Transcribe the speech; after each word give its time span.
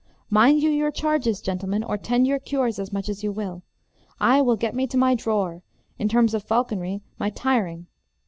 Mind 0.31 0.63
you 0.63 0.71
your 0.71 0.89
charges, 0.89 1.41
gentlemen, 1.41 1.83
or 1.83 1.95
tend 1.95 2.25
your 2.25 2.39
cures 2.39 2.79
as 2.79 2.91
much 2.91 3.07
as 3.07 3.23
you 3.23 3.31
will. 3.31 3.61
I 4.19 4.41
will 4.41 4.55
get 4.55 4.73
me 4.73 4.87
to 4.87 4.97
my 4.97 5.13
drawer; 5.13 5.61
in 5.99 6.09
terms 6.09 6.33
of 6.33 6.41
falconry, 6.43 7.03
my 7.19 7.29
tiring. 7.29 7.85